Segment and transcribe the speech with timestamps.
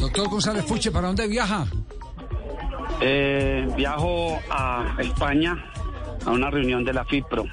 [0.00, 1.66] Doctor González Puche, ¿para dónde viaja?
[3.00, 5.56] Eh, viajo a España
[6.24, 7.44] a una reunión de la FIPRO.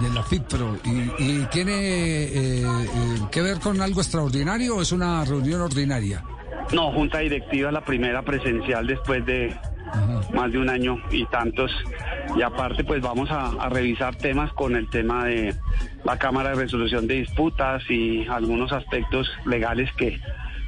[0.00, 0.76] De la FIPRO.
[0.84, 2.86] ¿Y, y tiene eh, eh,
[3.30, 6.24] que ver con algo extraordinario o es una reunión ordinaria?
[6.72, 9.54] No, junta directiva, la primera presencial después de
[10.34, 11.70] más de un año y tantos.
[12.36, 15.54] Y aparte, pues vamos a, a revisar temas con el tema de
[16.04, 20.18] la Cámara de Resolución de Disputas y algunos aspectos legales que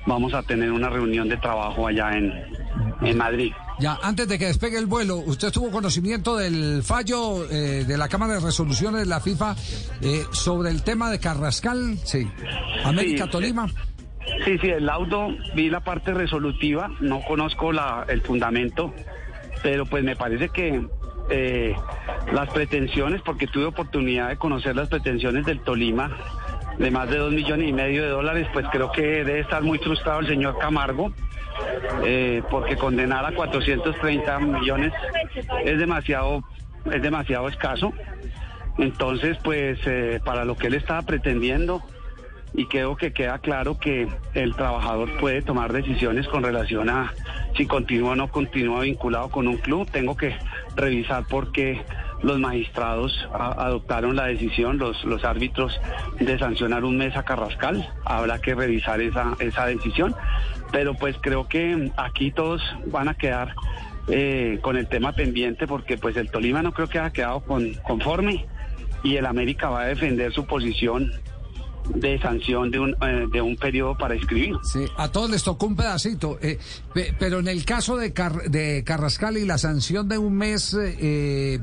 [0.07, 2.33] vamos a tener una reunión de trabajo allá en,
[3.03, 3.53] en Madrid.
[3.81, 8.09] Ya, antes de que despegue el vuelo, ¿usted tuvo conocimiento del fallo eh, de la
[8.09, 9.57] Cámara de Resoluciones de la FIFA
[10.01, 11.97] eh, sobre el tema de Carrascal?
[12.05, 12.31] Sí.
[12.85, 13.69] América Sí, Tolima.
[14.45, 18.95] Sí, sí, el laudo, vi la parte resolutiva, no conozco la, el fundamento,
[19.63, 20.87] pero pues me parece que
[21.31, 21.75] eh,
[22.33, 26.17] las pretensiones, porque tuve oportunidad de conocer las pretensiones del Tolima,
[26.79, 29.79] de más de dos millones y medio de dólares, pues creo que debe estar muy
[29.79, 31.13] frustrado el señor Camargo,
[32.05, 34.93] eh, porque condenar a 430 millones
[35.65, 36.43] es demasiado,
[36.91, 37.93] es demasiado escaso.
[38.77, 41.83] Entonces, pues eh, para lo que él estaba pretendiendo,
[42.57, 47.13] y creo que queda claro que el trabajador puede tomar decisiones con relación a
[47.57, 49.91] si continúa o no continúa vinculado con un club.
[49.91, 50.37] Tengo que
[50.77, 51.83] revisar por qué
[52.23, 55.79] los magistrados adoptaron la decisión, los, los árbitros,
[56.19, 57.89] de sancionar un mes a Carrascal.
[58.05, 60.15] Habrá que revisar esa, esa decisión.
[60.73, 63.55] Pero pues creo que aquí todos van a quedar
[64.09, 67.73] eh, con el tema pendiente porque pues el Tolima no creo que haya quedado con,
[67.87, 68.47] conforme
[69.03, 71.11] y el América va a defender su posición
[71.95, 74.57] de sanción de un, eh, de un periodo para escribir.
[74.63, 76.39] Sí, a todos les tocó un pedacito.
[76.41, 76.59] eh,
[76.93, 80.75] pe- pero en el caso de, Car- de Carrascal y la sanción de un mes,
[80.75, 81.61] eh, eh,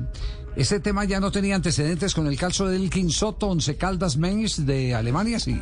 [0.56, 4.66] ese tema ya no tenía antecedentes con el caso del Elkin Soto, Once Caldas Mainz
[4.66, 5.60] de Alemania, sí.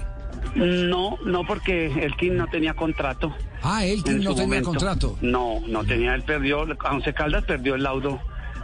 [0.56, 3.34] No, no porque Elkin no tenía contrato.
[3.62, 4.70] Ah, Elkin no tenía momento.
[4.70, 5.18] contrato.
[5.22, 8.20] No, no tenía, él perdió, Once Caldas perdió el laudo,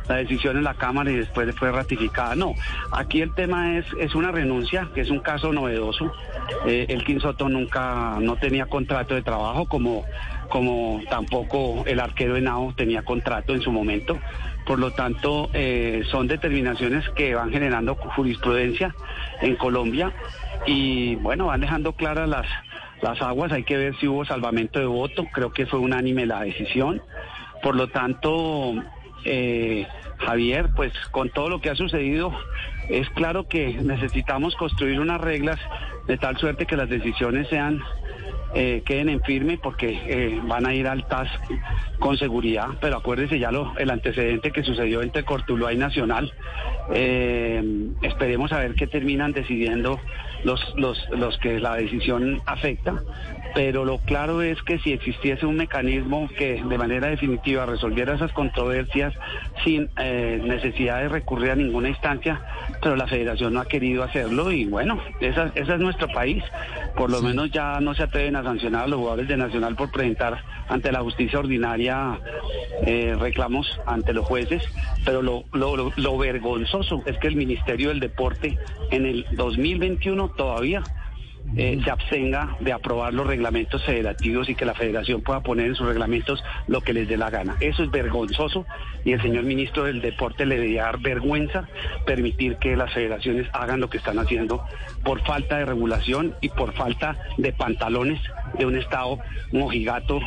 [0.07, 2.35] la decisión en la Cámara y después fue ratificada.
[2.35, 2.53] No,
[2.91, 6.11] aquí el tema es, es una renuncia, que es un caso novedoso.
[6.66, 10.05] Eh, Elkin Soto nunca, no tenía contrato de trabajo, como,
[10.49, 14.17] como tampoco el arquero Henao tenía contrato en su momento.
[14.65, 18.95] Por lo tanto, eh, son determinaciones que van generando jurisprudencia
[19.41, 20.11] en Colombia
[20.65, 22.47] y bueno, van dejando claras las,
[23.01, 23.51] las aguas.
[23.51, 25.25] Hay que ver si hubo salvamento de voto.
[25.31, 27.01] Creo que fue unánime la decisión.
[27.61, 28.73] Por lo tanto,
[29.23, 29.87] eh,
[30.17, 32.33] Javier, pues con todo lo que ha sucedido,
[32.89, 35.59] es claro que necesitamos construir unas reglas
[36.07, 37.81] de tal suerte que las decisiones sean
[38.57, 41.27] eh, queden en firme porque eh, van a ir al TAS
[41.99, 46.31] con seguridad, pero acuérdese ya el antecedente que sucedió entre Cortuluá y Nacional.
[46.94, 49.99] Eh, esperemos a ver qué terminan decidiendo
[50.45, 53.03] los, los, los que la decisión afecta,
[53.53, 58.31] pero lo claro es que si existiese un mecanismo que de manera definitiva resolviera esas
[58.31, 59.13] controversias
[59.65, 62.41] sin necesidad de recurrir a ninguna instancia,
[62.81, 66.43] pero la federación no ha querido hacerlo y bueno, esa, esa es nuestro país.
[66.95, 69.91] Por lo menos ya no se atreven a sancionar a los jugadores de Nacional por
[69.91, 72.19] presentar ante la justicia ordinaria
[72.85, 74.63] eh, reclamos ante los jueces,
[75.03, 78.57] pero lo, lo, lo, lo vergonzoso es que el Ministerio del Deporte
[78.91, 80.83] en el 2021 todavía
[81.57, 85.75] eh, se abstenga de aprobar los reglamentos federativos y que la federación pueda poner en
[85.75, 87.56] sus reglamentos lo que les dé la gana.
[87.59, 88.66] Eso es vergonzoso
[89.03, 91.67] y el señor ministro del Deporte le debería dar vergüenza
[92.06, 94.66] permitir que las federaciones hagan lo que están haciendo
[95.03, 98.19] por falta de regulación y por falta de pantalones
[98.57, 99.19] de un Estado
[99.51, 100.19] mojigato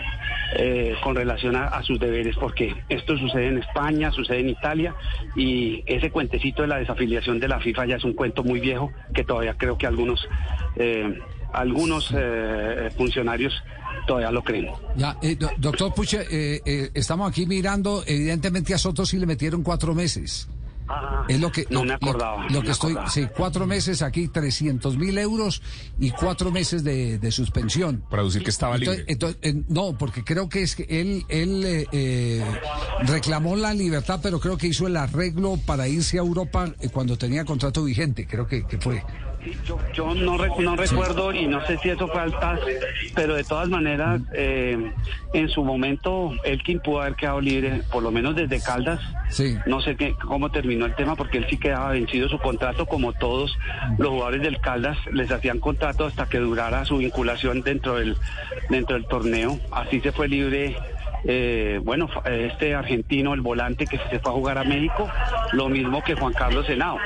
[0.56, 4.94] eh, con relación a, a, sus deberes, porque esto sucede en España, sucede en Italia,
[5.36, 8.90] y ese cuentecito de la desafiliación de la FIFA ya es un cuento muy viejo
[9.12, 10.26] que todavía creo que algunos,
[10.76, 11.07] eh,
[11.52, 13.54] algunos eh, funcionarios
[14.06, 14.68] todavía lo creen.
[14.96, 19.62] Ya, eh, do, doctor Puche, eh, estamos aquí mirando, evidentemente a Soto sí le metieron
[19.62, 20.48] cuatro meses.
[20.88, 22.48] Ah, es lo que no me acordaba.
[22.48, 25.60] Lo, que me estoy, sí, cuatro meses aquí, 300 mil euros
[25.98, 28.02] y cuatro meses de, de suspensión.
[28.08, 29.12] Para decir que estaba entonces, libre.
[29.12, 32.44] Entonces, eh, no, porque creo que es que él, él eh, eh,
[33.02, 37.18] reclamó la libertad, pero creo que hizo el arreglo para irse a Europa eh, cuando
[37.18, 39.04] tenía contrato vigente, creo que, que fue.
[39.64, 42.60] Yo, yo no, no recuerdo y no sé si eso fue al TAS,
[43.14, 44.92] pero de todas maneras, eh,
[45.32, 49.00] en su momento, Elkin pudo haber quedado libre, por lo menos desde Caldas.
[49.30, 49.56] Sí.
[49.66, 53.12] No sé qué, cómo terminó el tema, porque él sí quedaba vencido su contrato, como
[53.12, 53.56] todos
[53.96, 58.16] los jugadores del Caldas les hacían contrato hasta que durara su vinculación dentro del,
[58.70, 59.58] dentro del torneo.
[59.70, 60.76] Así se fue libre
[61.24, 65.08] eh, bueno, este argentino, el volante que se fue a jugar a México,
[65.52, 66.98] lo mismo que Juan Carlos Senao.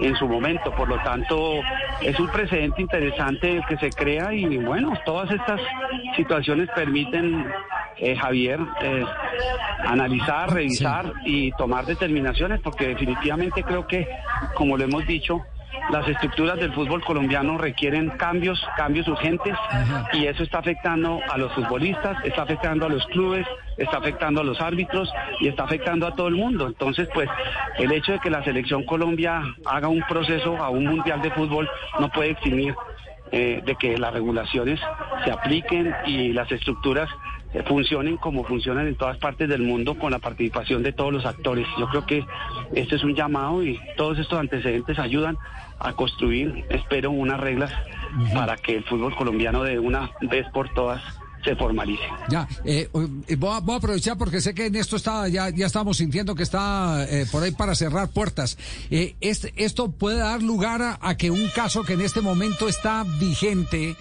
[0.00, 0.70] En su momento.
[0.72, 1.60] Por lo tanto,
[2.00, 5.60] es un precedente interesante que se crea y bueno, todas estas
[6.16, 7.46] situaciones permiten,
[7.98, 9.04] eh, Javier, eh,
[9.86, 14.08] analizar, revisar y tomar determinaciones, porque definitivamente creo que,
[14.54, 15.44] como lo hemos dicho,
[15.90, 19.54] las estructuras del fútbol colombiano requieren cambios, cambios urgentes
[20.12, 24.44] y eso está afectando a los futbolistas, está afectando a los clubes, está afectando a
[24.44, 25.10] los árbitros
[25.40, 26.66] y está afectando a todo el mundo.
[26.66, 27.28] Entonces, pues
[27.78, 31.68] el hecho de que la selección Colombia haga un proceso a un mundial de fútbol
[31.98, 32.74] no puede eximir
[33.30, 34.80] eh, de que las regulaciones
[35.24, 37.10] se apliquen y las estructuras
[37.66, 41.66] funcionen como funcionan en todas partes del mundo con la participación de todos los actores.
[41.78, 42.24] Yo creo que
[42.74, 45.38] este es un llamado y todos estos antecedentes ayudan
[45.78, 47.72] a construir, espero, unas reglas
[48.34, 51.02] para que el fútbol colombiano de una vez por todas
[51.44, 52.02] se formalice.
[52.28, 52.88] Ya, eh,
[53.28, 56.42] eh, voy, a, aprovechar porque sé que en esto está, ya, ya estamos sintiendo que
[56.42, 58.58] está eh, por ahí para cerrar puertas.
[58.90, 63.04] este, esto puede dar lugar a, a, que un caso que en este momento está
[63.20, 63.96] vigente,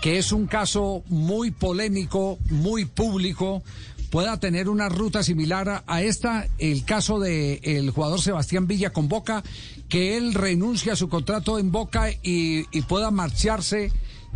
[0.00, 3.62] que es un caso muy polémico, muy público,
[4.10, 9.08] pueda tener una ruta similar a esta, el caso de el jugador Sebastián Villa con
[9.08, 9.42] Boca,
[9.88, 13.92] que él renuncia a su contrato en Boca y, pueda marcharse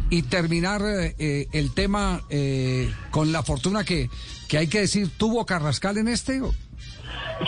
[0.08, 4.08] y terminar eh, el tema eh, con la fortuna que,
[4.48, 6.40] que hay que decir tuvo Carrascal en este?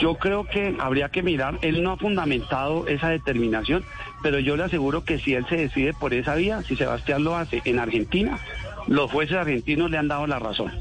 [0.00, 3.84] Yo creo que habría que mirar, él no ha fundamentado esa determinación,
[4.22, 7.36] pero yo le aseguro que si él se decide por esa vía, si Sebastián lo
[7.36, 8.38] hace en Argentina,
[8.86, 10.72] los jueces argentinos le han dado la razón.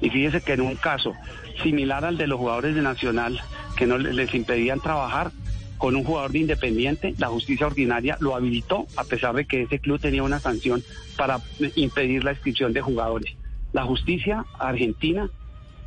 [0.00, 1.14] Y fíjese que en un caso
[1.62, 3.40] similar al de los jugadores de Nacional,
[3.76, 5.30] que no les impedían trabajar,
[5.78, 9.80] con un jugador de Independiente, la justicia ordinaria lo habilitó, a pesar de que ese
[9.80, 10.80] club tenía una sanción
[11.16, 11.40] para
[11.74, 13.34] impedir la inscripción de jugadores.
[13.72, 15.28] La justicia argentina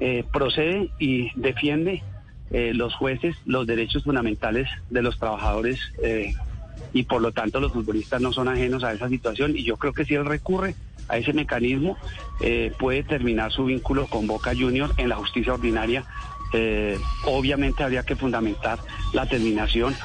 [0.02, 2.04] eh, procede y defiende
[2.52, 6.34] eh, los jueces los derechos fundamentales de los trabajadores eh,
[6.94, 9.94] y por lo tanto los futbolistas no son ajenos a esa situación y yo creo
[9.94, 10.76] que si él recurre
[11.08, 11.98] a ese mecanismo
[12.42, 16.04] eh, puede terminar su vínculo con Boca Juniors en la justicia ordinaria.
[16.54, 18.80] Eh, obviamente habría que fundamentar
[19.14, 19.96] la terminación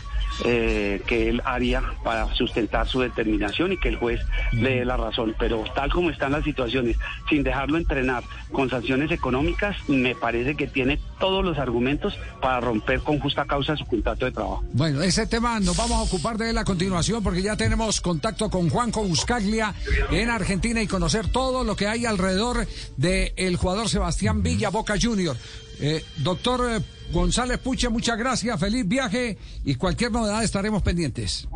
[0.44, 4.20] eh, que él haría para sustentar su determinación y que el juez
[4.52, 5.34] le dé la razón.
[5.38, 6.96] Pero tal como están las situaciones,
[7.28, 13.00] sin dejarlo entrenar con sanciones económicas, me parece que tiene todos los argumentos para romper
[13.00, 14.64] con justa causa su contrato de trabajo.
[14.72, 18.50] Bueno, ese tema nos vamos a ocupar de él a continuación porque ya tenemos contacto
[18.50, 19.74] con Juanco Buscaglia
[20.10, 22.66] en Argentina y conocer todo lo que hay alrededor
[22.96, 25.36] del jugador Sebastián Villa Boca Junior.
[25.80, 26.80] Eh, doctor eh,
[27.12, 31.48] González Puche, muchas gracias, feliz viaje y cualquier novedad estaremos pendientes.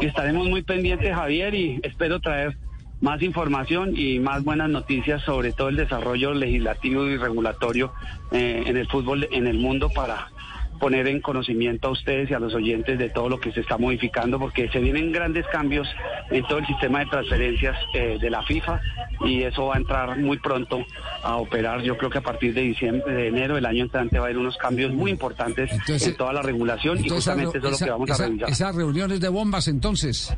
[0.00, 2.56] Estaremos muy pendientes, Javier, y espero traer
[3.00, 7.92] más información y más buenas noticias sobre todo el desarrollo legislativo y regulatorio
[8.32, 10.30] eh, en el fútbol en el mundo para
[10.78, 13.78] poner en conocimiento a ustedes y a los oyentes de todo lo que se está
[13.78, 15.88] modificando, porque se vienen grandes cambios
[16.30, 18.80] en todo el sistema de transferencias eh, de la FIFA
[19.24, 20.84] y eso va a entrar muy pronto
[21.22, 21.82] a operar.
[21.82, 24.38] Yo creo que a partir de diciembre, de enero del año entrante va a haber
[24.38, 28.10] unos cambios muy importantes en toda la regulación y justamente eso es lo que vamos
[28.10, 28.50] a revisar.
[28.50, 30.36] Esas reuniones de bombas entonces.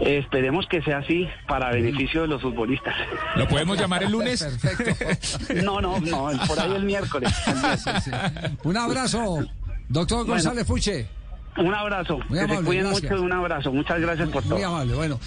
[0.00, 2.94] Eh, esperemos que sea así para beneficio de los futbolistas.
[3.36, 4.42] ¿Lo podemos llamar el lunes?
[4.42, 5.54] Perfecto.
[5.62, 7.30] no, no, no, por ahí el miércoles.
[8.64, 9.44] Un abrazo.
[9.90, 11.08] Doctor González Fuche.
[11.56, 12.18] Un abrazo.
[12.28, 13.72] Muy que amable, se cuiden mucho, un abrazo.
[13.72, 14.54] Muchas gracias por todo.
[14.54, 15.20] Muy amable, bueno.